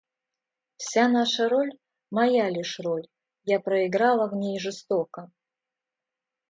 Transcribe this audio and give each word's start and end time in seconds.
Вся 0.77 1.03
наша 1.15 1.47
роль- 1.53 1.71
моя 2.15 2.49
лишь 2.49 2.79
роль 2.79 3.05
Я 3.43 3.59
проиграла 3.59 4.27
в 4.27 4.33
ней 4.33 4.59
жестоко. 4.59 5.31